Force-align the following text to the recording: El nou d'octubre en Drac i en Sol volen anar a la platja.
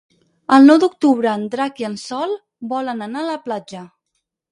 El 0.55 0.63
nou 0.69 0.77
d'octubre 0.83 1.33
en 1.39 1.43
Drac 1.55 1.81
i 1.83 1.87
en 1.89 1.97
Sol 2.05 2.33
volen 2.73 3.07
anar 3.09 3.23
a 3.25 3.29
la 3.29 3.37
platja. 3.45 3.83